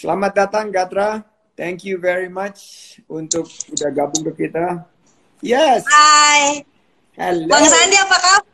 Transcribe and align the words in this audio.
Selamat 0.00 0.32
datang 0.32 0.72
Gatra. 0.72 1.20
Thank 1.52 1.84
you 1.84 2.00
very 2.00 2.32
much 2.32 2.96
untuk 3.04 3.44
udah 3.68 3.92
gabung 3.92 4.24
ke 4.32 4.48
kita. 4.48 4.88
Yes. 5.44 5.84
Hai. 5.84 6.64
Hello. 7.20 7.44
Bang 7.44 7.68
Sandi 7.68 8.00
apa 8.00 8.16
kabar? 8.16 8.44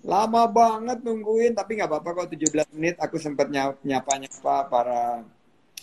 Lama 0.00 0.48
banget 0.48 1.04
nungguin, 1.04 1.52
tapi 1.52 1.76
nggak 1.76 1.92
apa-apa 1.92 2.24
kok 2.24 2.32
17 2.32 2.72
menit. 2.72 2.96
Aku 3.04 3.20
sempat 3.20 3.52
nyapa-nyapa 3.52 4.64
para 4.72 5.28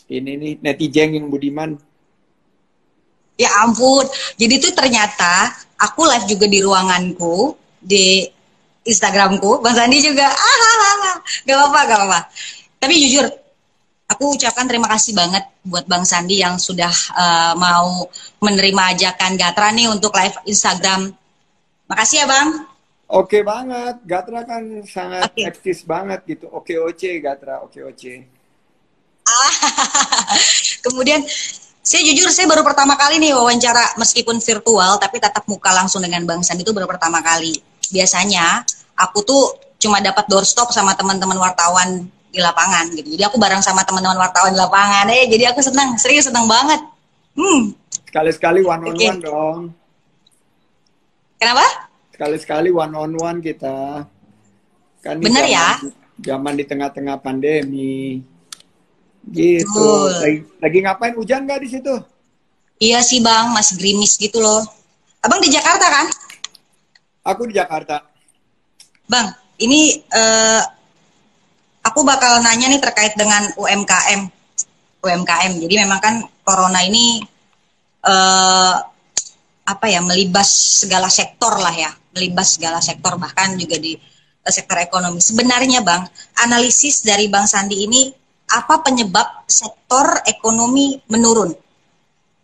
ini 0.09 0.34
nih 0.41 0.54
netizen 0.58 1.14
yang 1.14 1.30
budiman. 1.30 1.78
Ya 3.38 3.54
ampun. 3.62 4.10
Jadi 4.42 4.58
tuh 4.58 4.74
ternyata 4.74 5.54
aku 5.78 6.02
live 6.02 6.26
juga 6.34 6.50
di 6.50 6.66
ruanganku 6.66 7.54
di 7.78 8.26
Instagramku. 8.89 9.62
Bang 9.62 9.78
Sandi 9.78 10.02
juga. 10.02 10.26
Ah, 10.34 10.55
gak 11.46 11.54
apa-apa, 11.62 11.80
gak 11.86 11.98
apa-apa. 12.02 12.20
Tapi 12.82 13.05
jujur, 13.05 13.30
aku 14.18 14.34
ucapkan 14.34 14.65
terima 14.65 14.89
kasih 14.89 15.13
banget 15.13 15.45
buat 15.61 15.86
Bang 15.86 16.01
Sandi 16.01 16.42
yang 16.42 16.57
sudah 16.57 16.89
uh, 17.14 17.54
mau 17.54 18.10
menerima 18.42 18.97
ajakan 18.97 19.37
Gatra 19.37 19.69
nih 19.69 19.93
untuk 19.93 20.09
live 20.18 20.33
Instagram. 20.50 21.14
Makasih 21.86 22.25
ya 22.25 22.25
Bang. 22.25 22.65
Oke 23.06 23.45
banget, 23.45 24.01
Gatra 24.09 24.42
kan 24.42 24.82
sangat 24.89 25.29
okay. 25.29 25.45
eksis 25.45 25.86
banget 25.86 26.25
gitu. 26.25 26.50
Oke 26.50 26.82
oce 26.82 27.21
Gatra, 27.21 27.61
oke 27.61 27.78
oce. 27.86 28.25
Ah, 29.29 29.54
kemudian 30.89 31.21
saya 31.86 32.02
jujur 32.02 32.34
saya 32.34 32.50
baru 32.50 32.66
pertama 32.66 32.97
kali 32.97 33.22
nih 33.22 33.38
wawancara 33.38 34.02
meskipun 34.02 34.42
virtual 34.42 34.97
tapi 34.97 35.22
tatap 35.22 35.45
muka 35.45 35.70
langsung 35.78 36.02
dengan 36.02 36.25
Bang 36.25 36.42
Sandi 36.42 36.66
itu 36.66 36.73
baru 36.73 36.89
pertama 36.89 37.22
kali. 37.22 37.53
Biasanya 37.94 38.66
aku 38.97 39.22
tuh 39.22 39.44
cuma 39.78 40.02
dapat 40.02 40.25
doorstop 40.25 40.73
sama 40.73 40.97
teman-teman 40.97 41.38
wartawan 41.38 42.09
di 42.38 42.45
lapangan 42.45 42.86
gitu. 42.94 43.09
Jadi 43.17 43.23
aku 43.25 43.41
bareng 43.41 43.66
sama 43.66 43.81
teman-teman 43.81 44.22
wartawan 44.22 44.53
di 44.53 44.59
lapangan. 44.61 45.09
Eh, 45.09 45.25
jadi 45.25 45.50
aku 45.50 45.66
senang, 45.66 45.97
serius 45.97 46.30
senang 46.30 46.45
banget. 46.45 46.78
Hmm. 47.33 47.73
Sekali-sekali 48.06 48.62
one 48.62 48.84
on 48.86 48.94
okay. 48.94 49.09
one 49.09 49.22
dong. 49.22 49.62
Kenapa? 51.42 51.66
Sekali-sekali 52.14 52.70
one 52.70 52.94
on 52.94 53.14
one 53.17 53.39
kita. 53.42 54.06
Kan 55.02 55.22
Bener 55.22 55.45
zaman, 55.45 55.58
ya? 55.58 55.67
Zaman 56.22 56.53
di 56.53 56.64
tengah-tengah 56.66 57.17
pandemi. 57.22 58.22
Gitu. 59.28 59.90
Lagi, 60.23 60.40
lagi 60.62 60.78
ngapain 60.86 61.14
hujan 61.17 61.44
nggak 61.50 61.62
di 61.66 61.69
situ? 61.73 61.95
Iya 62.78 63.02
sih 63.02 63.19
bang, 63.25 63.50
masih 63.53 63.81
gerimis 63.81 64.22
gitu 64.22 64.38
loh. 64.38 64.62
Abang 65.25 65.42
di 65.42 65.50
Jakarta 65.50 65.90
kan? 65.90 66.06
Aku 67.25 67.50
di 67.50 67.58
Jakarta. 67.58 68.06
Bang, 69.09 69.34
ini 69.58 70.00
uh, 70.14 70.62
aku 71.88 72.04
bakal 72.04 72.44
nanya 72.44 72.68
nih 72.68 72.84
terkait 72.84 73.16
dengan 73.16 73.48
UMKM. 73.56 74.28
UMKM. 75.00 75.52
Jadi 75.64 75.74
memang 75.80 76.00
kan 76.04 76.16
corona 76.44 76.84
ini 76.84 77.24
uh, 78.04 78.76
apa 79.68 79.86
ya 79.88 80.04
melibas 80.04 80.84
segala 80.84 81.08
sektor 81.08 81.56
lah 81.56 81.72
ya, 81.72 81.92
melibas 82.12 82.60
segala 82.60 82.84
sektor 82.84 83.16
bahkan 83.16 83.56
juga 83.56 83.80
di 83.80 83.96
uh, 84.44 84.52
sektor 84.52 84.76
ekonomi. 84.84 85.24
Sebenarnya 85.24 85.80
Bang, 85.80 86.04
analisis 86.44 87.08
dari 87.08 87.32
Bang 87.32 87.48
Sandi 87.48 87.88
ini 87.88 88.12
apa 88.48 88.80
penyebab 88.84 89.48
sektor 89.48 90.24
ekonomi 90.28 91.00
menurun 91.08 91.52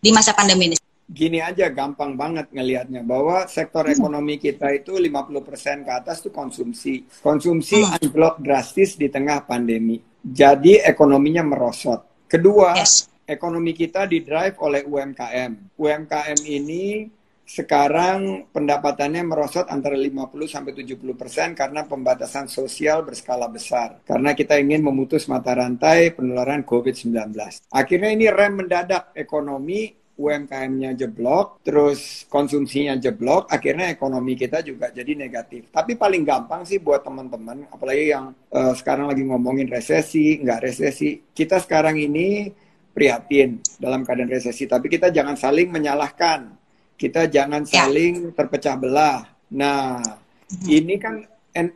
di 0.00 0.10
masa 0.12 0.32
pandemi 0.36 0.72
ini? 0.72 0.76
Gini 1.04 1.38
aja 1.44 1.68
gampang 1.68 2.16
banget 2.16 2.48
ngelihatnya 2.50 3.04
bahwa 3.04 3.44
sektor 3.44 3.84
hmm. 3.84 3.94
ekonomi 4.00 4.34
kita 4.40 4.72
itu 4.72 4.96
50% 4.96 5.84
ke 5.84 5.92
atas 5.92 6.24
itu 6.24 6.30
konsumsi. 6.32 6.94
Konsumsi 7.20 7.84
hmm. 7.84 7.94
anjlok 8.00 8.34
drastis 8.40 8.96
di 8.96 9.12
tengah 9.12 9.44
pandemi. 9.44 10.00
Jadi 10.24 10.80
ekonominya 10.80 11.44
merosot. 11.44 12.24
Kedua, 12.24 12.72
yes. 12.80 13.12
ekonomi 13.28 13.76
kita 13.76 14.08
didrive 14.08 14.56
oleh 14.64 14.80
UMKM. 14.88 15.76
UMKM 15.76 16.38
ini 16.48 17.04
sekarang 17.44 18.48
pendapatannya 18.48 19.20
merosot 19.20 19.68
antara 19.68 20.00
50 20.00 20.48
sampai 20.48 20.72
70 20.72 21.12
persen 21.12 21.52
karena 21.52 21.84
pembatasan 21.84 22.48
sosial 22.48 23.04
berskala 23.04 23.52
besar. 23.52 24.00
Karena 24.08 24.32
kita 24.32 24.56
ingin 24.56 24.80
memutus 24.80 25.28
mata 25.28 25.52
rantai 25.52 26.16
penularan 26.16 26.64
COVID-19. 26.64 27.36
Akhirnya 27.68 28.10
ini 28.16 28.32
rem 28.32 28.64
mendadak 28.64 29.12
ekonomi 29.12 29.92
UMKM-nya 30.14 30.94
jeblok, 30.94 31.58
terus 31.66 32.22
konsumsinya 32.30 32.94
jeblok, 32.94 33.50
akhirnya 33.50 33.90
ekonomi 33.90 34.38
kita 34.38 34.62
juga 34.62 34.94
jadi 34.94 35.10
negatif. 35.18 35.74
Tapi 35.74 35.98
paling 35.98 36.22
gampang 36.22 36.62
sih 36.62 36.78
buat 36.78 37.02
teman-teman, 37.02 37.66
apalagi 37.66 38.14
yang 38.14 38.30
uh, 38.54 38.70
sekarang 38.78 39.10
lagi 39.10 39.26
ngomongin 39.26 39.66
resesi, 39.66 40.38
nggak 40.38 40.70
resesi. 40.70 41.18
Kita 41.34 41.58
sekarang 41.58 41.98
ini 41.98 42.46
prihatin 42.94 43.58
dalam 43.82 44.06
keadaan 44.06 44.30
resesi, 44.30 44.70
tapi 44.70 44.86
kita 44.86 45.10
jangan 45.10 45.34
saling 45.34 45.74
menyalahkan. 45.74 46.62
Kita 46.94 47.26
jangan 47.26 47.66
ya. 47.66 47.82
saling 47.82 48.30
terpecah 48.38 48.78
belah. 48.78 49.26
Nah, 49.50 49.98
hmm. 49.98 50.62
ini 50.70 50.94
kan 50.94 51.26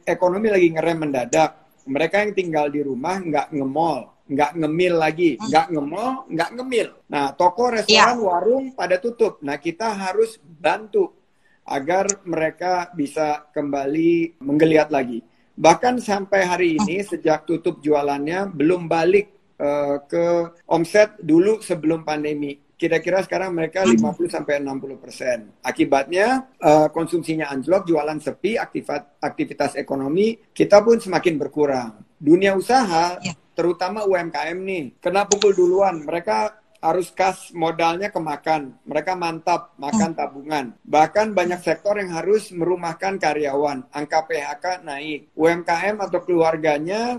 ekonomi 0.07 0.47
lagi 0.47 0.71
ngerem 0.71 1.11
mendadak. 1.11 1.59
Mereka 1.91 2.23
yang 2.23 2.33
tinggal 2.39 2.67
di 2.71 2.87
rumah 2.87 3.19
nggak 3.19 3.51
nge-mall 3.51 4.18
nggak 4.29 4.53
ngemil 4.61 4.95
lagi, 5.01 5.31
hmm. 5.35 5.49
nggak 5.49 5.67
ngemol, 5.73 6.13
nggak 6.29 6.51
ngemil. 6.61 6.89
Nah, 7.09 7.33
toko, 7.33 7.73
restoran, 7.73 8.17
ya. 8.17 8.21
warung 8.21 8.77
pada 8.77 9.01
tutup. 9.01 9.41
Nah, 9.41 9.57
kita 9.57 9.89
harus 9.97 10.37
bantu 10.45 11.17
agar 11.65 12.09
mereka 12.29 12.93
bisa 12.93 13.49
kembali 13.53 14.41
menggeliat 14.45 14.93
lagi. 14.93 15.25
Bahkan 15.59 16.05
sampai 16.05 16.41
hari 16.45 16.69
hmm. 16.77 16.79
ini 16.85 16.97
sejak 17.03 17.49
tutup 17.49 17.81
jualannya 17.81 18.53
belum 18.53 18.87
balik 18.87 19.57
uh, 19.59 20.05
ke 20.05 20.55
omset 20.69 21.17
dulu 21.19 21.65
sebelum 21.65 22.05
pandemi. 22.05 22.61
Kira-kira 22.79 23.19
sekarang 23.27 23.59
mereka 23.59 23.83
50 23.83 23.99
hmm. 23.99 24.31
sampai 24.31 24.63
60 24.63 25.03
persen. 25.03 25.39
Akibatnya 25.67 26.47
uh, 26.63 26.87
konsumsinya 26.95 27.51
anjlok, 27.51 27.91
jualan 27.91 28.23
sepi, 28.23 28.55
aktivitas, 28.55 29.19
aktivitas 29.19 29.73
ekonomi 29.75 30.39
kita 30.55 30.79
pun 30.85 31.03
semakin 31.03 31.35
berkurang. 31.41 31.91
Dunia 32.23 32.55
usaha 32.55 33.19
ya 33.19 33.35
terutama 33.59 34.07
UMKM 34.07 34.55
nih, 34.63 34.85
kena 35.03 35.27
pukul 35.27 35.51
duluan. 35.51 36.07
Mereka 36.07 36.55
harus 36.79 37.11
kas 37.11 37.51
modalnya 37.51 38.15
kemakan. 38.15 38.79
Mereka 38.87 39.19
mantap 39.19 39.75
makan 39.83 40.15
tabungan. 40.15 40.79
Bahkan 40.87 41.35
banyak 41.35 41.59
sektor 41.67 41.99
yang 41.99 42.15
harus 42.15 42.55
merumahkan 42.55 43.19
karyawan. 43.19 43.91
Angka 43.91 44.31
PHK 44.31 44.87
naik. 44.87 45.35
UMKM 45.35 45.99
atau 45.99 46.23
keluarganya 46.23 47.19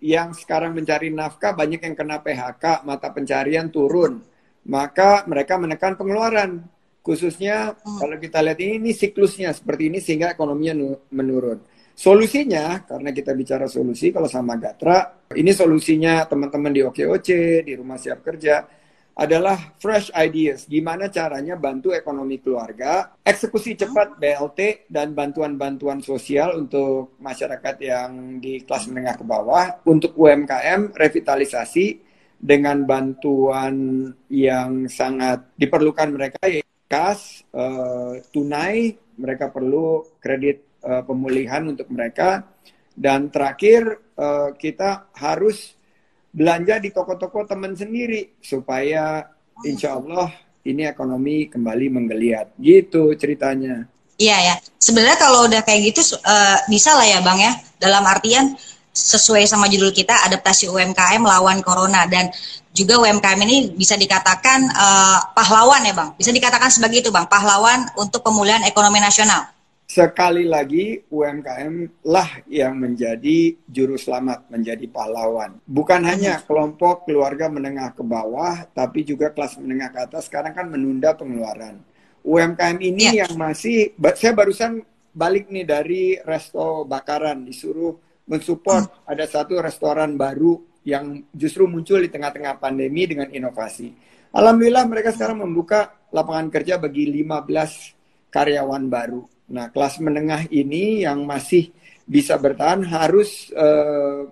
yang 0.00 0.32
sekarang 0.32 0.72
mencari 0.72 1.12
nafkah 1.12 1.52
banyak 1.52 1.84
yang 1.84 1.96
kena 1.96 2.24
PHK, 2.24 2.80
mata 2.88 3.12
pencarian 3.12 3.68
turun. 3.68 4.24
Maka 4.64 5.28
mereka 5.28 5.60
menekan 5.60 6.00
pengeluaran. 6.00 6.64
Khususnya 7.04 7.76
kalau 7.84 8.16
kita 8.16 8.40
lihat 8.40 8.56
ini, 8.64 8.80
ini 8.80 8.92
siklusnya 8.96 9.52
seperti 9.52 9.92
ini 9.92 10.00
sehingga 10.00 10.32
ekonominya 10.32 10.96
menurun. 11.12 11.60
Solusinya, 11.94 12.82
karena 12.82 13.14
kita 13.14 13.30
bicara 13.38 13.70
solusi, 13.70 14.10
kalau 14.10 14.26
sama 14.26 14.58
Gatra, 14.58 15.30
ini 15.38 15.54
solusinya 15.54 16.26
teman-teman 16.26 16.74
di 16.74 16.82
OKOC, 16.82 17.28
di 17.62 17.72
Rumah 17.78 17.94
Siap 17.94 18.18
Kerja, 18.18 18.66
adalah 19.14 19.78
fresh 19.78 20.10
ideas. 20.10 20.66
Gimana 20.66 21.06
caranya 21.06 21.54
bantu 21.54 21.94
ekonomi 21.94 22.42
keluarga, 22.42 23.14
eksekusi 23.22 23.78
cepat 23.78 24.18
BLT, 24.18 24.90
dan 24.90 25.14
bantuan-bantuan 25.14 26.02
sosial 26.02 26.58
untuk 26.58 27.14
masyarakat 27.22 27.76
yang 27.78 28.42
di 28.42 28.66
kelas 28.66 28.90
menengah 28.90 29.14
ke 29.14 29.24
bawah, 29.24 29.86
untuk 29.86 30.18
UMKM, 30.18 30.98
revitalisasi 30.98 32.02
dengan 32.42 32.82
bantuan 32.82 34.10
yang 34.34 34.90
sangat 34.90 35.54
diperlukan 35.54 36.10
mereka, 36.10 36.42
yaitu 36.50 36.74
kas, 36.90 37.46
uh, 37.54 38.18
tunai, 38.34 38.98
mereka 39.14 39.46
perlu 39.54 40.02
kredit 40.18 40.73
uh, 40.84 41.02
pemulihan 41.02 41.64
untuk 41.64 41.88
mereka. 41.90 42.44
Dan 42.94 43.32
terakhir 43.32 43.98
uh, 44.14 44.54
kita 44.54 45.10
harus 45.18 45.74
belanja 46.30 46.78
di 46.78 46.94
toko-toko 46.94 47.42
teman 47.42 47.74
sendiri 47.74 48.38
supaya 48.38 49.26
insya 49.66 49.98
Allah 49.98 50.30
ini 50.62 50.86
ekonomi 50.86 51.50
kembali 51.50 51.86
menggeliat. 51.90 52.54
Gitu 52.60 53.16
ceritanya. 53.18 53.90
Iya 54.14 54.38
ya. 54.38 54.54
Sebenarnya 54.78 55.18
kalau 55.18 55.50
udah 55.50 55.66
kayak 55.66 55.90
gitu 55.90 56.14
uh, 56.22 56.58
bisa 56.70 56.94
lah 56.94 57.06
ya 57.06 57.18
bang 57.18 57.38
ya. 57.42 57.52
Dalam 57.82 58.06
artian 58.06 58.54
sesuai 58.94 59.42
sama 59.50 59.66
judul 59.66 59.90
kita 59.90 60.14
adaptasi 60.30 60.70
UMKM 60.70 61.18
melawan 61.18 61.58
corona 61.66 62.06
dan 62.06 62.30
juga 62.70 63.02
UMKM 63.02 63.40
ini 63.42 63.74
bisa 63.74 63.98
dikatakan 63.98 64.70
uh, 64.70 65.18
pahlawan 65.34 65.82
ya 65.82 65.94
bang. 65.98 66.14
Bisa 66.14 66.30
dikatakan 66.30 66.70
sebagai 66.70 67.02
itu 67.02 67.10
bang 67.10 67.26
pahlawan 67.26 67.90
untuk 67.98 68.22
pemulihan 68.22 68.62
ekonomi 68.62 69.02
nasional 69.02 69.53
sekali 69.94 70.42
lagi 70.42 71.06
UMKM 71.06 72.02
lah 72.02 72.42
yang 72.50 72.74
menjadi 72.82 73.54
juru 73.70 73.94
selamat, 73.94 74.50
menjadi 74.50 74.90
pahlawan. 74.90 75.62
Bukan 75.62 76.02
hanya 76.02 76.42
kelompok 76.42 77.06
keluarga 77.06 77.46
menengah 77.46 77.94
ke 77.94 78.02
bawah, 78.02 78.66
tapi 78.74 79.06
juga 79.06 79.30
kelas 79.30 79.54
menengah 79.62 79.94
ke 79.94 79.98
atas 80.10 80.26
sekarang 80.26 80.50
kan 80.50 80.66
menunda 80.66 81.14
pengeluaran. 81.14 81.78
UMKM 82.26 82.82
ini 82.82 83.14
ya. 83.14 83.22
yang 83.22 83.38
masih, 83.38 83.94
saya 84.18 84.34
barusan 84.34 84.82
balik 85.14 85.46
nih 85.46 85.62
dari 85.62 86.18
resto 86.26 86.82
bakaran, 86.82 87.46
disuruh 87.46 87.94
mensupport 88.26 88.90
hmm. 88.90 89.12
ada 89.14 89.24
satu 89.30 89.62
restoran 89.62 90.18
baru 90.18 90.58
yang 90.82 91.22
justru 91.30 91.70
muncul 91.70 92.02
di 92.02 92.10
tengah-tengah 92.10 92.58
pandemi 92.58 93.06
dengan 93.06 93.30
inovasi. 93.30 93.94
Alhamdulillah 94.34 94.90
mereka 94.90 95.14
sekarang 95.14 95.46
membuka 95.46 95.94
lapangan 96.10 96.50
kerja 96.50 96.82
bagi 96.82 97.06
15 97.06 98.34
karyawan 98.34 98.90
baru. 98.90 99.33
Nah, 99.52 99.68
kelas 99.68 100.00
menengah 100.00 100.48
ini 100.48 101.04
yang 101.04 101.28
masih 101.28 101.68
bisa 102.04 102.36
bertahan 102.36 102.84
harus 102.84 103.52
uh, 103.56 104.28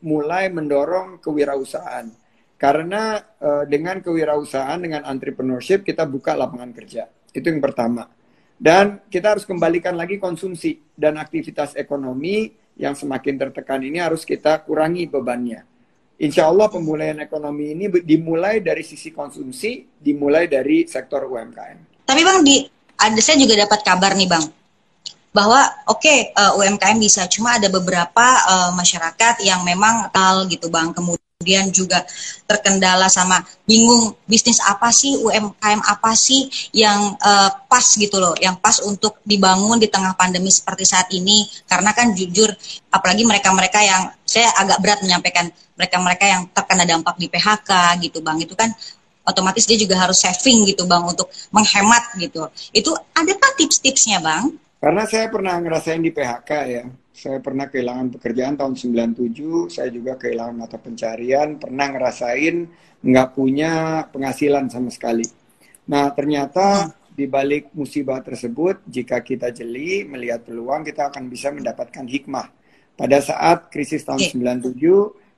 mulai 0.00 0.48
mendorong 0.48 1.20
kewirausahaan. 1.20 2.08
Karena 2.56 3.20
uh, 3.20 3.64
dengan 3.68 4.00
kewirausahaan, 4.00 4.80
dengan 4.80 5.04
entrepreneurship, 5.04 5.84
kita 5.84 6.08
buka 6.08 6.32
lapangan 6.32 6.72
kerja. 6.72 7.04
Itu 7.32 7.50
yang 7.50 7.60
pertama. 7.60 8.08
Dan 8.54 9.04
kita 9.10 9.36
harus 9.36 9.44
kembalikan 9.44 9.98
lagi 9.98 10.16
konsumsi 10.16 10.78
dan 10.94 11.18
aktivitas 11.18 11.74
ekonomi 11.76 12.54
yang 12.78 12.94
semakin 12.94 13.36
tertekan 13.36 13.82
ini 13.82 13.98
harus 14.00 14.22
kita 14.22 14.62
kurangi 14.62 15.10
bebannya. 15.10 15.66
Insya 16.14 16.46
Allah 16.46 16.70
pemulihan 16.70 17.18
ekonomi 17.18 17.74
ini 17.74 17.90
dimulai 17.90 18.62
dari 18.62 18.86
sisi 18.86 19.10
konsumsi, 19.10 19.82
dimulai 19.98 20.46
dari 20.46 20.86
sektor 20.86 21.26
UMKM. 21.26 22.06
Tapi 22.06 22.22
Bang, 22.22 22.46
di, 22.46 22.62
ada 23.04 23.20
saya 23.20 23.36
juga 23.36 23.54
dapat 23.60 23.84
kabar 23.84 24.16
nih 24.16 24.28
Bang, 24.28 24.48
bahwa 25.34 25.60
oke 25.90 26.00
okay, 26.00 26.30
uh, 26.32 26.56
eh, 26.56 26.70
UMKM 26.70 26.96
bisa, 26.96 27.26
cuma 27.26 27.58
ada 27.58 27.66
beberapa 27.66 28.26
uh, 28.48 28.70
masyarakat 28.72 29.42
yang 29.42 29.66
memang 29.66 30.08
tal 30.14 30.46
gitu 30.46 30.70
Bang, 30.70 30.94
kemudian 30.94 31.68
juga 31.74 32.06
terkendala 32.46 33.10
sama 33.10 33.42
bingung 33.68 34.16
bisnis 34.24 34.62
apa 34.62 34.88
sih 34.94 35.18
UMKM 35.20 35.82
apa 35.84 36.14
sih 36.14 36.48
yang 36.70 37.18
uh, 37.18 37.50
pas 37.66 37.82
gitu 37.82 38.16
loh, 38.16 38.32
yang 38.38 38.56
pas 38.56 38.78
untuk 38.80 39.20
dibangun 39.26 39.76
di 39.76 39.90
tengah 39.90 40.14
pandemi 40.14 40.48
seperti 40.54 40.86
saat 40.88 41.10
ini. 41.12 41.44
Karena 41.66 41.92
kan 41.92 42.14
jujur 42.14 42.48
apalagi 42.94 43.26
mereka-mereka 43.26 43.82
yang 43.82 44.08
saya 44.24 44.54
agak 44.56 44.80
berat 44.80 45.02
menyampaikan 45.02 45.50
mereka-mereka 45.74 46.24
yang 46.24 46.42
terkena 46.54 46.86
dampak 46.86 47.18
di 47.18 47.26
PHK 47.26 48.00
gitu 48.06 48.22
Bang. 48.22 48.38
Itu 48.38 48.54
kan 48.54 48.70
otomatis 49.24 49.64
dia 49.64 49.80
juga 49.80 49.96
harus 49.98 50.20
saving 50.20 50.68
gitu 50.68 50.84
Bang 50.84 51.08
untuk 51.08 51.28
menghemat 51.50 52.14
gitu. 52.20 52.46
Itu 52.70 52.94
ada 53.16 53.32
kan 53.34 53.52
tips-tipsnya 53.56 54.20
Bang? 54.20 54.56
Karena 54.78 55.08
saya 55.08 55.32
pernah 55.32 55.56
ngerasain 55.58 56.00
di 56.04 56.12
PHK 56.12 56.50
ya 56.68 56.84
saya 57.14 57.38
pernah 57.38 57.70
kehilangan 57.70 58.18
pekerjaan 58.18 58.58
tahun 58.58 58.74
97, 58.74 59.70
saya 59.70 59.86
juga 59.94 60.18
kehilangan 60.18 60.66
mata 60.66 60.82
pencarian, 60.82 61.62
pernah 61.62 61.86
ngerasain 61.94 62.66
nggak 63.06 63.28
punya 63.38 64.02
penghasilan 64.10 64.66
sama 64.66 64.90
sekali. 64.90 65.22
Nah, 65.86 66.10
ternyata 66.10 66.90
di 67.14 67.30
balik 67.30 67.70
musibah 67.70 68.18
tersebut, 68.18 68.82
jika 68.90 69.22
kita 69.22 69.54
jeli, 69.54 70.02
melihat 70.02 70.42
peluang, 70.42 70.82
kita 70.82 71.14
akan 71.14 71.30
bisa 71.30 71.54
mendapatkan 71.54 72.02
hikmah. 72.02 72.50
Pada 72.98 73.22
saat 73.22 73.70
krisis 73.70 74.02
tahun 74.02 74.18
97, 74.74 74.74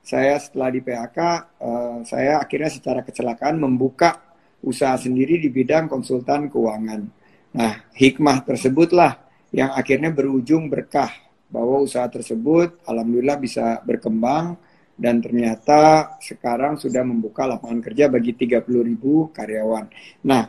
saya 0.07 0.39
setelah 0.39 0.71
di 0.71 0.79
PHK, 0.79 1.19
uh, 1.19 1.35
eh, 1.67 1.97
saya 2.07 2.39
akhirnya 2.39 2.71
secara 2.71 3.03
kecelakaan 3.03 3.59
membuka 3.59 4.23
usaha 4.63 4.95
sendiri 4.95 5.35
di 5.35 5.51
bidang 5.51 5.91
konsultan 5.91 6.47
keuangan. 6.47 7.03
Nah, 7.51 7.73
hikmah 7.91 8.47
tersebutlah 8.47 9.19
yang 9.51 9.75
akhirnya 9.75 10.07
berujung 10.15 10.71
berkah 10.71 11.11
bahwa 11.51 11.83
usaha 11.83 12.07
tersebut 12.07 12.79
alhamdulillah 12.87 13.35
bisa 13.35 13.83
berkembang 13.83 14.55
dan 14.95 15.19
ternyata 15.19 16.15
sekarang 16.23 16.79
sudah 16.79 17.03
membuka 17.03 17.43
lapangan 17.43 17.83
kerja 17.83 18.07
bagi 18.07 18.31
30 18.31 18.63
ribu 18.63 19.27
karyawan. 19.35 19.91
Nah, 20.23 20.47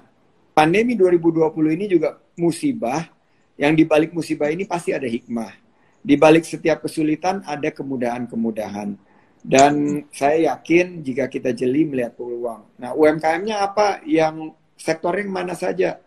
pandemi 0.54 0.94
2020 0.94 1.75
ini 1.75 1.84
juga 1.90 2.14
musibah, 2.38 3.11
yang 3.58 3.75
dibalik 3.75 4.14
musibah 4.14 4.54
ini 4.54 4.62
pasti 4.70 4.94
ada 4.94 5.11
hikmah. 5.11 5.50
Di 5.99 6.14
balik 6.14 6.46
setiap 6.46 6.87
kesulitan 6.87 7.43
ada 7.43 7.75
kemudahan-kemudahan. 7.75 9.07
Dan 9.43 10.05
saya 10.11 10.55
yakin 10.55 11.02
jika 11.06 11.31
kita 11.31 11.55
jeli 11.55 11.87
melihat 11.87 12.19
peluang. 12.19 12.79
Nah, 12.79 12.93
UMKM-nya 12.93 13.56
apa? 13.64 14.02
Yang 14.05 14.58
sektor 14.76 15.14
yang 15.14 15.31
mana 15.31 15.55
saja? 15.55 15.99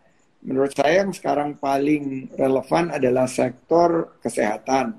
menurut 0.42 0.74
saya 0.74 1.06
yang 1.06 1.14
sekarang 1.14 1.58
paling 1.62 2.34
relevan 2.34 2.90
adalah 2.94 3.30
sektor 3.30 4.18
kesehatan. 4.22 4.98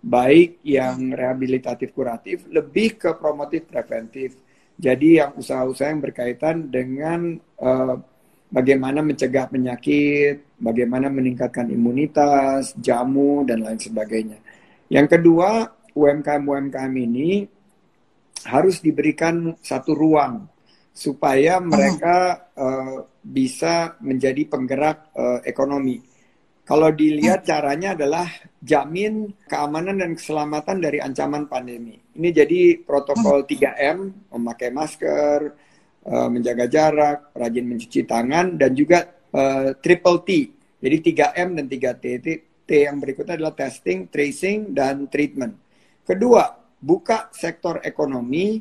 Baik 0.00 0.64
yang 0.64 1.12
rehabilitatif 1.12 1.92
kuratif, 1.92 2.48
lebih 2.48 2.96
ke 2.96 3.10
promotif 3.20 3.68
preventif. 3.68 4.32
Jadi 4.80 5.20
yang 5.20 5.36
usaha-usaha 5.36 5.92
yang 5.92 6.00
berkaitan 6.00 6.72
dengan 6.72 7.36
uh, 7.60 8.00
bagaimana 8.48 9.04
mencegah 9.04 9.52
penyakit, 9.52 10.56
bagaimana 10.56 11.12
meningkatkan 11.12 11.68
imunitas, 11.68 12.72
jamu, 12.80 13.44
dan 13.44 13.60
lain 13.60 13.76
sebagainya. 13.76 14.40
Yang 14.88 15.20
kedua, 15.20 15.68
UMKM-UMKM 15.92 16.94
ini 16.96 17.44
harus 18.48 18.80
diberikan 18.80 19.56
satu 19.60 19.92
ruang 19.92 20.48
supaya 20.90 21.62
mereka 21.62 22.50
uh, 22.56 23.08
bisa 23.22 23.96
menjadi 24.04 24.42
penggerak 24.48 25.12
uh, 25.16 25.40
ekonomi. 25.46 26.02
Kalau 26.66 26.94
dilihat 26.94 27.42
caranya 27.42 27.98
adalah 27.98 28.30
jamin 28.62 29.26
keamanan 29.48 29.98
dan 29.98 30.14
keselamatan 30.14 30.78
dari 30.78 31.02
ancaman 31.02 31.50
pandemi. 31.50 31.98
Ini 32.14 32.28
jadi 32.30 32.78
protokol 32.78 33.42
3M, 33.42 34.30
memakai 34.30 34.70
masker, 34.70 35.38
uh, 36.06 36.28
menjaga 36.30 36.70
jarak, 36.70 37.34
rajin 37.34 37.66
mencuci 37.66 38.06
tangan, 38.06 38.54
dan 38.54 38.70
juga 38.76 39.02
uh, 39.34 39.74
triple 39.82 40.22
T. 40.22 40.30
Jadi 40.78 40.96
3M 41.10 41.58
dan 41.58 41.66
3T. 41.66 42.06
T 42.70 42.70
yang 42.70 43.02
berikutnya 43.02 43.34
adalah 43.34 43.58
testing, 43.58 44.06
tracing, 44.06 44.70
dan 44.70 45.10
treatment. 45.10 45.58
Kedua, 46.06 46.59
buka 46.80 47.28
sektor 47.30 47.84
ekonomi 47.84 48.58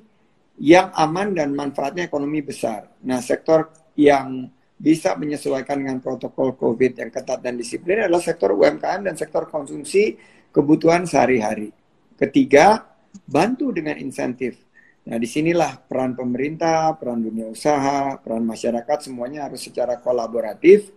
yang 0.60 0.92
aman 0.92 1.32
dan 1.32 1.56
manfaatnya 1.56 2.06
ekonomi 2.06 2.44
besar. 2.44 2.92
Nah, 3.08 3.24
sektor 3.24 3.72
yang 3.96 4.52
bisa 4.80 5.16
menyesuaikan 5.16 5.80
dengan 5.80 6.00
protokol 6.00 6.56
COVID 6.56 7.00
yang 7.00 7.12
ketat 7.12 7.40
dan 7.44 7.56
disiplin 7.56 8.08
adalah 8.08 8.24
sektor 8.24 8.56
UMKM 8.56 9.08
dan 9.08 9.16
sektor 9.16 9.48
konsumsi 9.48 10.16
kebutuhan 10.52 11.08
sehari-hari. 11.08 11.72
Ketiga, 12.20 12.84
bantu 13.28 13.72
dengan 13.72 13.96
insentif. 14.00 14.60
Nah, 15.08 15.16
di 15.16 15.28
sinilah 15.28 15.80
peran 15.88 16.14
pemerintah, 16.14 16.96
peran 17.00 17.24
dunia 17.24 17.48
usaha, 17.48 18.20
peran 18.20 18.44
masyarakat 18.44 19.10
semuanya 19.10 19.48
harus 19.48 19.64
secara 19.64 19.98
kolaboratif. 20.04 20.92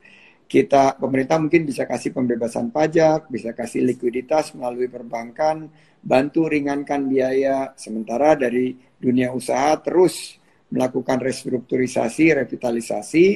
Kita 0.51 0.99
pemerintah 0.99 1.41
mungkin 1.41 1.65
bisa 1.65 1.89
kasih 1.89 2.13
pembebasan 2.13 2.69
pajak, 2.75 3.31
bisa 3.33 3.57
kasih 3.57 3.89
likuiditas 3.89 4.53
melalui 4.53 4.91
perbankan, 4.91 5.71
bantu 6.03 6.51
ringankan 6.51 7.07
biaya. 7.07 7.73
Sementara 7.79 8.35
dari 8.35 8.75
dunia 8.99 9.31
usaha 9.31 9.79
terus 9.79 10.37
melakukan 10.69 11.23
restrukturisasi, 11.23 12.35
revitalisasi, 12.43 13.27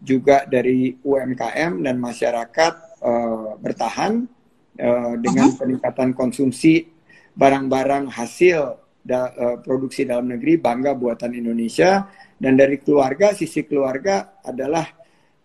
juga 0.00 0.44
dari 0.44 0.92
UMKM 1.00 1.80
dan 1.80 1.96
masyarakat 1.96 2.74
uh, 3.00 3.56
bertahan 3.56 4.28
uh, 4.80 5.14
dengan 5.20 5.48
uh-huh. 5.52 5.60
peningkatan 5.60 6.12
konsumsi 6.12 6.84
barang-barang 7.36 8.12
hasil 8.12 8.76
da, 9.00 9.32
uh, 9.32 9.56
produksi 9.60 10.04
dalam 10.04 10.28
negeri 10.28 10.60
bangga 10.60 10.92
buatan 10.92 11.32
Indonesia 11.32 12.08
dan 12.36 12.60
dari 12.60 12.76
keluarga 12.80 13.32
sisi 13.32 13.64
keluarga 13.64 14.40
adalah 14.44 14.84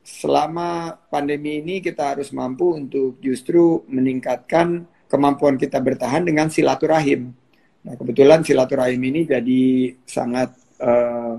selama 0.01 0.97
pandemi 1.07 1.61
ini 1.61 1.79
kita 1.79 2.17
harus 2.17 2.33
mampu 2.33 2.75
untuk 2.75 3.21
justru 3.23 3.85
meningkatkan 3.87 4.83
kemampuan 5.11 5.59
kita 5.59 5.83
bertahan 5.83 6.23
dengan 6.23 6.47
silaturahim. 6.47 7.35
Nah 7.83 7.93
kebetulan 7.99 8.47
silaturahim 8.47 9.01
ini 9.03 9.27
jadi 9.27 9.91
sangat 10.07 10.55
uh, 10.79 11.35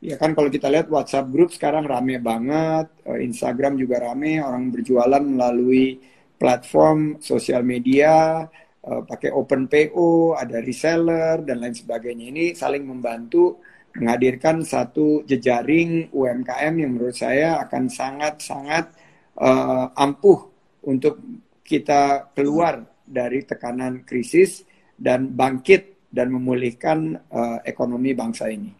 ya 0.00 0.16
kan 0.16 0.32
kalau 0.32 0.48
kita 0.48 0.72
lihat 0.72 0.88
WhatsApp 0.88 1.28
grup 1.28 1.52
sekarang 1.52 1.84
rame 1.84 2.16
banget, 2.16 2.88
uh, 3.04 3.20
Instagram 3.20 3.76
juga 3.76 4.00
rame, 4.00 4.40
orang 4.40 4.72
berjualan 4.72 5.20
melalui 5.20 6.00
platform 6.40 7.20
sosial 7.20 7.60
media, 7.60 8.48
uh, 8.88 9.02
pakai 9.04 9.28
open 9.28 9.68
PO, 9.68 10.40
ada 10.40 10.64
reseller 10.64 11.44
dan 11.44 11.60
lain 11.60 11.76
sebagainya. 11.76 12.32
Ini 12.32 12.44
saling 12.56 12.88
membantu 12.88 13.60
menghadirkan 13.92 14.64
satu 14.64 15.20
jejaring 15.28 16.08
UMKM 16.16 16.74
yang 16.80 16.90
menurut 16.96 17.12
saya 17.12 17.60
akan 17.60 17.92
sangat-sangat 17.92 18.88
uh, 19.36 19.92
ampuh 19.92 20.48
untuk 20.88 21.20
kita 21.62 22.32
keluar 22.32 22.91
dari 23.06 23.44
tekanan 23.44 24.06
krisis 24.06 24.62
dan 24.96 25.30
bangkit 25.32 26.10
dan 26.12 26.28
memulihkan 26.28 27.16
uh, 27.32 27.58
ekonomi 27.64 28.12
bangsa 28.12 28.52
ini. 28.52 28.70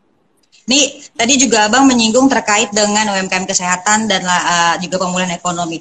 Nih, 0.69 1.01
tadi 1.17 1.41
juga 1.41 1.67
Abang 1.67 1.89
menyinggung 1.89 2.29
terkait 2.31 2.71
dengan 2.71 3.09
UMKM 3.17 3.49
kesehatan 3.49 4.07
dan 4.07 4.23
uh, 4.23 4.77
juga 4.79 5.01
pemulihan 5.01 5.33
ekonomi. 5.35 5.81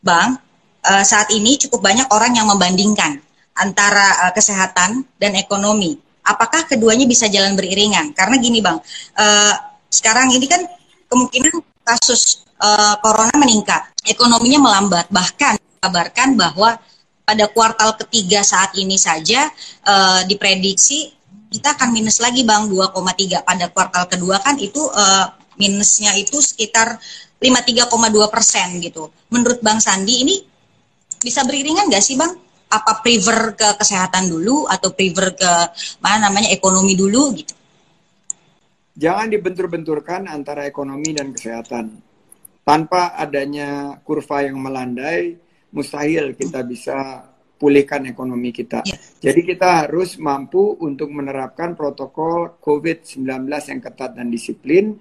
Bang, 0.00 0.38
uh, 0.86 1.04
saat 1.04 1.28
ini 1.34 1.58
cukup 1.60 1.82
banyak 1.82 2.08
orang 2.08 2.32
yang 2.32 2.48
membandingkan 2.48 3.20
antara 3.58 4.26
uh, 4.26 4.32
kesehatan 4.32 5.04
dan 5.20 5.36
ekonomi. 5.36 5.98
Apakah 6.22 6.64
keduanya 6.70 7.04
bisa 7.04 7.26
jalan 7.26 7.58
beriringan? 7.58 8.14
Karena 8.14 8.38
gini 8.38 8.62
Bang, 8.62 8.78
uh, 9.18 9.54
sekarang 9.90 10.30
ini 10.32 10.46
kan 10.46 10.62
kemungkinan 11.10 11.52
kasus 11.84 12.46
uh, 12.62 12.96
corona 13.02 13.34
meningkat, 13.36 13.92
ekonominya 14.06 14.62
melambat, 14.62 15.06
bahkan 15.10 15.58
kabarkan 15.82 16.38
bahwa 16.38 16.78
pada 17.22 17.46
kuartal 17.50 17.94
ketiga 17.98 18.42
saat 18.42 18.74
ini 18.76 18.98
saja 18.98 19.46
uh, 19.86 20.20
diprediksi 20.26 21.10
kita 21.52 21.76
akan 21.76 21.92
minus 21.92 22.18
lagi 22.18 22.42
Bang 22.48 22.72
2,3 22.72 23.44
pada 23.44 23.66
kuartal 23.68 24.04
kedua 24.08 24.40
kan 24.40 24.56
itu 24.56 24.80
uh, 24.80 25.26
minusnya 25.60 26.16
itu 26.16 26.40
sekitar 26.40 26.96
53,2 27.42 27.90
persen 28.32 28.80
gitu. 28.80 29.10
Menurut 29.28 29.60
Bang 29.60 29.82
Sandi 29.82 30.14
ini 30.24 30.36
bisa 31.20 31.44
beriringan 31.44 31.90
nggak 31.92 32.04
sih 32.04 32.16
Bang? 32.16 32.32
Apa 32.72 33.04
prefer 33.04 33.52
ke 33.52 33.68
kesehatan 33.76 34.32
dulu 34.32 34.64
atau 34.64 34.96
prefer 34.96 35.36
ke 35.36 35.52
mana 36.00 36.32
namanya 36.32 36.48
ekonomi 36.48 36.96
dulu 36.96 37.36
gitu? 37.36 37.52
Jangan 38.96 39.28
dibentur-benturkan 39.28 40.28
antara 40.28 40.64
ekonomi 40.64 41.12
dan 41.12 41.36
kesehatan. 41.36 42.00
Tanpa 42.62 43.12
adanya 43.18 43.98
kurva 44.06 44.46
yang 44.46 44.56
melandai, 44.56 45.36
mustahil 45.72 46.36
kita 46.36 46.62
bisa 46.62 47.26
pulihkan 47.56 48.04
ekonomi 48.10 48.50
kita. 48.50 48.82
Ya. 48.82 48.98
Jadi 49.30 49.54
kita 49.54 49.86
harus 49.86 50.18
mampu 50.18 50.74
untuk 50.82 51.14
menerapkan 51.14 51.78
protokol 51.78 52.58
COVID-19 52.58 53.46
yang 53.46 53.80
ketat 53.80 54.10
dan 54.18 54.28
disiplin. 54.28 54.98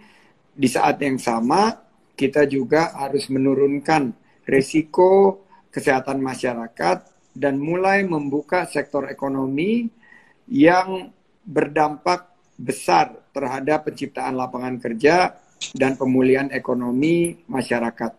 Di 0.51 0.69
saat 0.69 1.01
yang 1.01 1.17
sama, 1.17 1.73
kita 2.13 2.45
juga 2.45 2.93
harus 2.93 3.25
menurunkan 3.33 4.13
risiko 4.45 5.41
kesehatan 5.73 6.21
masyarakat 6.21 6.97
dan 7.33 7.57
mulai 7.57 8.03
membuka 8.03 8.67
sektor 8.67 9.07
ekonomi 9.07 9.87
yang 10.51 11.09
berdampak 11.41 12.29
besar 12.59 13.31
terhadap 13.33 13.89
penciptaan 13.89 14.37
lapangan 14.37 14.77
kerja 14.77 15.33
dan 15.73 15.97
pemulihan 15.97 16.51
ekonomi 16.53 17.41
masyarakat. 17.49 18.11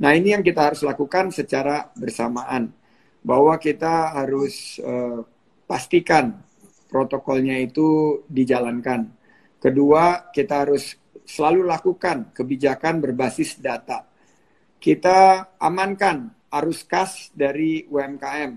Nah, 0.00 0.16
ini 0.16 0.32
yang 0.32 0.40
kita 0.40 0.72
harus 0.72 0.80
lakukan 0.80 1.28
secara 1.28 1.92
bersamaan 1.92 2.72
bahwa 3.20 3.60
kita 3.60 4.16
harus 4.16 4.80
uh, 4.80 5.20
pastikan 5.68 6.40
protokolnya 6.88 7.60
itu 7.60 8.20
dijalankan. 8.24 9.12
Kedua, 9.60 10.32
kita 10.32 10.64
harus 10.64 10.96
selalu 11.28 11.68
lakukan 11.68 12.32
kebijakan 12.32 13.04
berbasis 13.04 13.60
data. 13.60 14.08
Kita 14.80 15.52
amankan 15.60 16.32
arus 16.48 16.80
kas 16.88 17.28
dari 17.36 17.84
UMKM. 17.84 18.56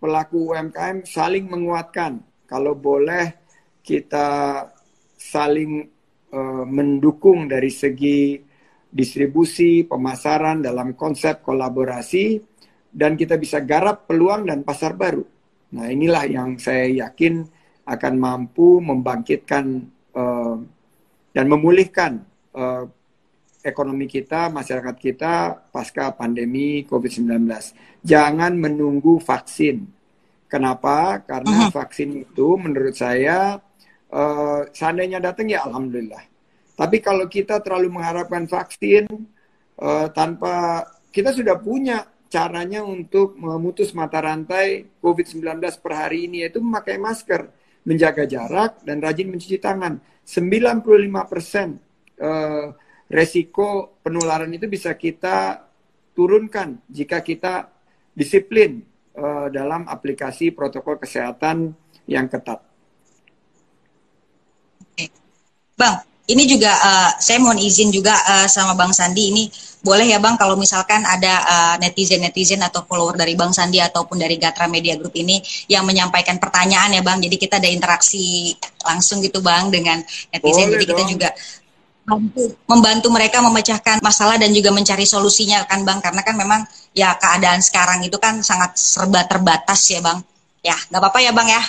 Pelaku 0.00 0.56
UMKM 0.56 1.04
saling 1.04 1.44
menguatkan. 1.44 2.24
Kalau 2.48 2.72
boleh 2.72 3.36
kita 3.84 4.64
saling 5.12 5.84
uh, 6.32 6.64
mendukung 6.64 7.52
dari 7.52 7.68
segi 7.68 8.48
distribusi, 8.90 9.86
pemasaran 9.86 10.60
dalam 10.60 10.98
konsep 10.98 11.40
kolaborasi 11.46 12.42
dan 12.90 13.14
kita 13.14 13.38
bisa 13.38 13.62
garap 13.62 14.10
peluang 14.10 14.50
dan 14.50 14.66
pasar 14.66 14.98
baru. 14.98 15.22
Nah, 15.70 15.86
inilah 15.86 16.26
yang 16.26 16.58
saya 16.58 16.90
yakin 17.06 17.46
akan 17.86 18.14
mampu 18.18 18.82
membangkitkan 18.82 19.86
uh, 20.14 20.58
dan 21.30 21.46
memulihkan 21.46 22.26
uh, 22.58 22.90
ekonomi 23.62 24.10
kita, 24.10 24.50
masyarakat 24.50 24.96
kita 24.98 25.34
pasca 25.70 26.10
pandemi 26.16 26.82
COVID-19. 26.82 27.46
Jangan 28.02 28.52
menunggu 28.58 29.22
vaksin. 29.22 29.86
Kenapa? 30.50 31.22
Karena 31.22 31.68
-huh. 31.68 31.70
vaksin 31.70 32.26
itu 32.26 32.58
menurut 32.58 32.98
saya 32.98 33.62
uh, 34.10 34.60
seandainya 34.74 35.22
datang 35.22 35.46
ya 35.46 35.62
alhamdulillah. 35.62 36.29
Tapi 36.80 36.96
kalau 37.04 37.28
kita 37.28 37.60
terlalu 37.60 37.92
mengharapkan 37.92 38.48
vaksin 38.48 39.04
uh, 39.76 40.08
tanpa 40.16 40.88
kita 41.12 41.36
sudah 41.36 41.60
punya 41.60 42.08
caranya 42.32 42.80
untuk 42.80 43.36
memutus 43.36 43.92
mata 43.92 44.24
rantai 44.24 44.88
COVID-19 45.04 45.60
per 45.84 45.92
hari 45.92 46.24
ini 46.24 46.48
yaitu 46.48 46.64
memakai 46.64 46.96
masker, 46.96 47.52
menjaga 47.84 48.24
jarak 48.24 48.80
dan 48.80 49.04
rajin 49.04 49.28
mencuci 49.28 49.60
tangan. 49.60 50.00
95 50.24 50.86
persen 51.28 51.76
uh, 52.16 52.72
resiko 53.12 54.00
penularan 54.00 54.48
itu 54.48 54.64
bisa 54.64 54.96
kita 54.96 55.68
turunkan 56.16 56.80
jika 56.88 57.20
kita 57.20 57.68
disiplin 58.16 58.80
uh, 59.20 59.52
dalam 59.52 59.84
aplikasi 59.84 60.48
protokol 60.54 60.96
kesehatan 60.96 61.76
yang 62.08 62.24
ketat. 62.30 62.62
Bang, 65.74 66.09
ini 66.30 66.46
juga 66.46 66.70
uh, 66.70 67.10
saya 67.18 67.42
mohon 67.42 67.58
izin 67.58 67.90
juga 67.90 68.14
uh, 68.14 68.46
sama 68.46 68.78
Bang 68.78 68.94
Sandi 68.94 69.34
ini 69.34 69.44
boleh 69.80 70.12
ya 70.12 70.20
Bang 70.20 70.36
kalau 70.36 70.60
misalkan 70.60 71.00
ada 71.08 71.40
netizen-netizen 71.80 72.60
uh, 72.60 72.68
atau 72.68 72.84
follower 72.84 73.16
dari 73.16 73.32
Bang 73.32 73.48
Sandi 73.56 73.80
ataupun 73.80 74.20
dari 74.20 74.36
Gatra 74.36 74.68
Media 74.68 74.92
Group 75.00 75.16
ini 75.16 75.40
yang 75.72 75.88
menyampaikan 75.88 76.36
pertanyaan 76.36 76.92
ya 76.92 77.00
Bang. 77.00 77.16
Jadi 77.24 77.40
kita 77.40 77.56
ada 77.56 77.64
interaksi 77.64 78.52
langsung 78.84 79.24
gitu 79.24 79.40
Bang 79.40 79.72
dengan 79.72 80.04
netizen. 80.28 80.68
Boleh 80.68 80.84
Jadi 80.84 80.84
dong. 80.84 80.98
kita 81.00 81.02
juga 81.08 81.28
membantu, 82.04 82.42
membantu 82.68 83.08
mereka 83.08 83.38
memecahkan 83.40 83.96
masalah 84.04 84.36
dan 84.36 84.52
juga 84.52 84.68
mencari 84.68 85.08
solusinya 85.08 85.64
kan 85.64 85.80
Bang 85.80 86.04
karena 86.04 86.20
kan 86.20 86.36
memang 86.36 86.60
ya 86.92 87.16
keadaan 87.16 87.64
sekarang 87.64 88.04
itu 88.04 88.20
kan 88.20 88.44
sangat 88.44 88.76
serba 88.76 89.24
terbatas 89.24 89.80
ya 89.88 90.04
Bang. 90.04 90.20
Ya, 90.60 90.76
nggak 90.92 91.00
apa-apa 91.00 91.24
ya 91.24 91.32
Bang 91.32 91.48
ya. 91.48 91.62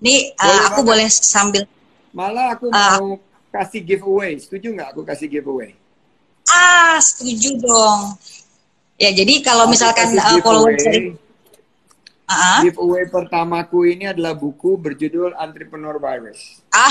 Ini 0.00 0.32
uh, 0.40 0.72
aku 0.72 0.88
boleh 0.88 1.04
sambil 1.12 1.68
Malah 2.16 2.56
aku 2.56 2.72
mau 2.72 3.20
kasih 3.52 3.80
giveaway. 3.84 4.36
Setuju 4.36 4.74
nggak 4.74 4.88
aku 4.96 5.02
kasih 5.04 5.28
giveaway? 5.28 5.72
Ah, 6.48 6.96
setuju 7.00 7.60
dong. 7.60 8.16
Ya, 8.98 9.14
jadi 9.14 9.44
kalau 9.46 9.68
aku 9.68 9.78
misalkan 9.78 10.10
uh, 10.18 10.42
follower 10.42 10.74
dari 10.74 11.14
uh-huh. 11.14 12.60
giveaway 12.66 13.06
pertamaku 13.06 13.86
ini 13.94 14.10
adalah 14.10 14.34
buku 14.34 14.74
berjudul 14.74 15.38
Entrepreneur 15.38 15.96
Virus. 16.02 16.64
Ah. 16.74 16.90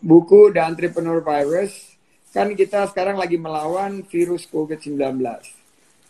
Buku 0.00 0.54
The 0.56 0.64
Entrepreneur 0.64 1.20
Virus. 1.20 1.92
Kan 2.30 2.54
kita 2.56 2.86
sekarang 2.88 3.18
lagi 3.18 3.36
melawan 3.36 4.06
virus 4.06 4.46
COVID-19. 4.48 4.96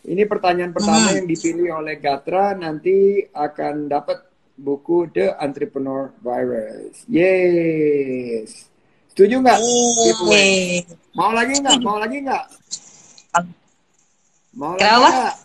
Ini 0.01 0.23
pertanyaan 0.25 0.73
pertama 0.73 1.11
hmm. 1.11 1.17
yang 1.19 1.27
dipilih 1.27 1.69
oleh 1.77 1.97
Gatra 1.99 2.57
nanti 2.57 3.25
akan 3.33 3.89
dapat 3.89 4.23
buku 4.55 5.09
The 5.11 5.35
Entrepreneur 5.41 6.13
Virus. 6.23 7.03
Yes. 7.11 8.70
Setuju 9.11 9.43
nggak? 9.43 9.59
Mau 11.19 11.35
lagi 11.35 11.59
nggak? 11.59 11.77
Mau 11.83 11.99
lagi 11.99 12.17
nggak? 12.23 12.43
Mau 14.55 14.71
lagi 14.79 14.87
nggak? 15.11 15.35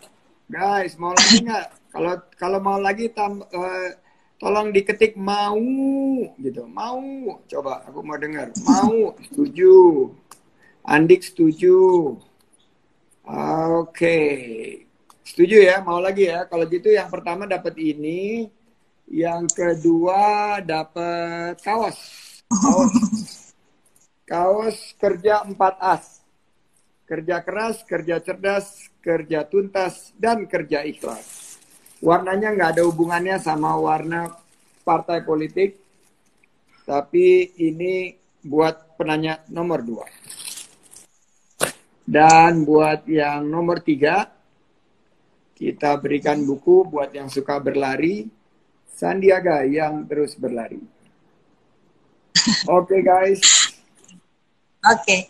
Guys, 0.47 0.95
mau 0.95 1.11
lagi 1.11 1.43
nggak? 1.43 1.65
Kalau 1.91 2.13
kalau 2.39 2.59
mau 2.63 2.79
lagi 2.79 3.11
tam, 3.11 3.43
uh, 3.43 3.89
tolong 4.39 4.71
diketik 4.71 5.19
mau 5.19 5.59
gitu. 6.39 6.63
Mau. 6.63 7.43
Coba 7.51 7.83
aku 7.83 7.99
mau 8.07 8.15
dengar. 8.15 8.55
Mau. 8.63 9.19
Setuju. 9.27 10.15
Andik 10.87 11.27
setuju. 11.27 12.15
Oke. 13.27 13.83
Okay. 13.91 14.31
Setuju 15.27 15.59
ya, 15.59 15.83
mau 15.83 15.99
lagi 15.99 16.31
ya. 16.31 16.47
Kalau 16.47 16.63
gitu 16.71 16.87
yang 16.87 17.11
pertama 17.11 17.43
dapat 17.43 17.75
ini, 17.75 18.47
yang 19.11 19.43
kedua 19.51 20.55
dapat 20.63 21.59
kaos. 21.59 21.99
Kaos 22.47 23.36
Kaos 24.27 24.91
kerja 24.99 25.47
4 25.47 25.55
as. 25.79 26.19
Kerja 27.07 27.39
keras, 27.39 27.87
kerja 27.87 28.19
cerdas, 28.19 28.91
kerja 28.99 29.47
tuntas, 29.47 30.11
dan 30.19 30.43
kerja 30.43 30.83
ikhlas. 30.83 31.55
Warnanya 32.03 32.51
nggak 32.51 32.71
ada 32.75 32.83
hubungannya 32.83 33.39
sama 33.39 33.79
warna 33.79 34.35
partai 34.83 35.23
politik, 35.23 35.79
tapi 36.83 37.55
ini 37.55 38.19
buat 38.43 38.99
penanya 38.99 39.39
nomor 39.47 39.79
dua. 39.87 40.07
Dan 42.03 42.67
buat 42.67 43.07
yang 43.07 43.47
nomor 43.47 43.79
tiga, 43.79 44.27
kita 45.55 45.95
berikan 46.03 46.43
buku 46.43 46.83
buat 46.83 47.15
yang 47.15 47.31
suka 47.31 47.63
berlari, 47.63 48.27
Sandiaga 48.91 49.63
yang 49.63 50.03
terus 50.03 50.35
berlari. 50.35 50.83
Oke 52.67 52.99
okay, 52.99 53.01
guys, 53.01 53.41
Oke. 54.85 55.27